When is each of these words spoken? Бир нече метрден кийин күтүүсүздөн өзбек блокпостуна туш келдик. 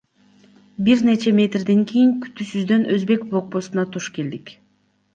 Бир 0.87 1.03
нече 1.09 1.33
метрден 1.41 1.85
кийин 1.93 2.15
күтүүсүздөн 2.25 2.91
өзбек 2.97 3.31
блокпостуна 3.31 3.89
туш 3.95 4.13
келдик. 4.19 4.57